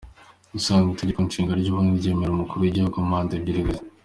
Ubusanzwe 0.49 0.89
Itegeko 0.91 1.19
Nshinga 1.27 1.51
ry’u 1.59 1.73
Burundi 1.73 1.99
ryemerera 2.01 2.35
umukuru 2.35 2.61
w’igihugu 2.63 2.97
manda 3.09 3.33
ebyiri 3.37 3.61
gusa. 3.67 3.81